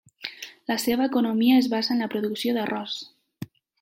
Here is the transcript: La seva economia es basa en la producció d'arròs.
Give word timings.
La 0.71 0.77
seva 0.83 1.05
economia 1.09 1.57
es 1.63 1.67
basa 1.73 1.93
en 1.97 2.01
la 2.05 2.07
producció 2.15 2.57
d'arròs. 2.57 2.97